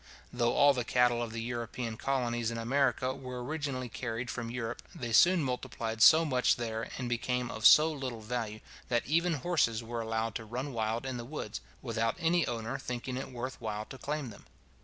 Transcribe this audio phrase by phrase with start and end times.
[0.33, 4.81] Though all the cattle of the European colonies in America were originally carried from Europe,
[4.95, 9.83] they soon multiplied so much there, and became of so little value, that even horses
[9.83, 13.85] were allowed to run wild in the woods, without any owner thinking it worth while
[13.85, 14.47] to claim them.